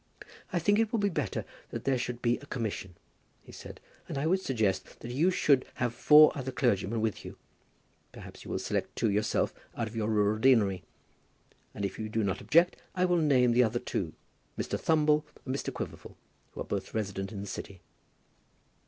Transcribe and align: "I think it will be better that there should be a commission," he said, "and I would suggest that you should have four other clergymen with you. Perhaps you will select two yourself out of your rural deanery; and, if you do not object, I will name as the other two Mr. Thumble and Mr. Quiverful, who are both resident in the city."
"I 0.51 0.57
think 0.57 0.79
it 0.79 0.91
will 0.91 0.97
be 0.97 1.09
better 1.09 1.45
that 1.69 1.83
there 1.83 1.99
should 1.99 2.23
be 2.23 2.39
a 2.39 2.47
commission," 2.47 2.95
he 3.43 3.51
said, 3.51 3.79
"and 4.09 4.17
I 4.17 4.25
would 4.25 4.41
suggest 4.41 5.01
that 5.01 5.11
you 5.11 5.29
should 5.29 5.63
have 5.75 5.93
four 5.93 6.31
other 6.35 6.51
clergymen 6.51 7.01
with 7.01 7.23
you. 7.23 7.37
Perhaps 8.11 8.43
you 8.43 8.49
will 8.49 8.57
select 8.57 8.95
two 8.95 9.11
yourself 9.11 9.53
out 9.77 9.87
of 9.87 9.95
your 9.95 10.09
rural 10.09 10.39
deanery; 10.39 10.81
and, 11.75 11.85
if 11.85 11.99
you 11.99 12.09
do 12.09 12.23
not 12.23 12.41
object, 12.41 12.77
I 12.95 13.05
will 13.05 13.17
name 13.17 13.51
as 13.51 13.53
the 13.53 13.63
other 13.63 13.77
two 13.77 14.13
Mr. 14.57 14.79
Thumble 14.79 15.23
and 15.45 15.55
Mr. 15.55 15.71
Quiverful, 15.71 16.17
who 16.53 16.61
are 16.61 16.63
both 16.63 16.95
resident 16.95 17.31
in 17.31 17.41
the 17.41 17.45
city." 17.45 17.79